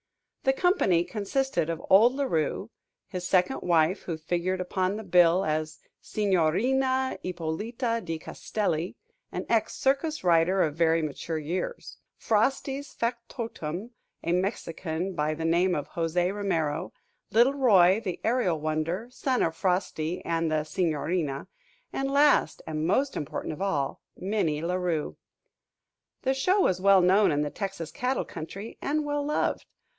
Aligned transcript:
The 0.43 0.53
company 0.53 1.03
consisted 1.03 1.69
of 1.69 1.85
old 1.87 2.15
La 2.15 2.23
Rue; 2.23 2.71
his 3.07 3.27
second 3.27 3.61
wife, 3.61 4.01
who 4.01 4.17
figured 4.17 4.59
upon 4.59 4.95
the 4.97 5.03
bill 5.03 5.45
as 5.45 5.77
Signorina 6.01 7.19
Ippolita 7.23 8.01
di 8.03 8.17
Castelli, 8.17 8.95
an 9.31 9.45
ex 9.47 9.75
circus 9.75 10.23
rider 10.23 10.63
of 10.63 10.73
very 10.75 11.03
mature 11.03 11.37
years; 11.37 11.97
Frosty's 12.17 12.91
factotum, 12.91 13.91
a 14.23 14.31
Mexican 14.33 15.13
by 15.13 15.35
the 15.35 15.45
name 15.45 15.75
of 15.75 15.89
José 15.91 16.33
Romero; 16.33 16.91
little 17.29 17.53
Roy, 17.53 18.01
the 18.03 18.19
Aerial 18.23 18.59
Wonder, 18.59 19.07
son 19.11 19.43
of 19.43 19.55
Frosty 19.55 20.25
and 20.25 20.51
the 20.51 20.63
Signorina; 20.63 21.47
and 21.93 22.09
last 22.09 22.63
and 22.65 22.87
most 22.87 23.15
important 23.15 23.53
of 23.53 23.61
all, 23.61 24.01
Minnie 24.17 24.63
La 24.63 24.73
Rue. 24.73 25.17
The 26.23 26.33
show 26.33 26.59
was 26.61 26.81
well 26.81 27.01
known 27.01 27.31
in 27.31 27.43
the 27.43 27.51
Texas 27.51 27.91
cattle 27.91 28.25
country, 28.25 28.79
and 28.81 29.05
well 29.05 29.23
loved. 29.23 29.67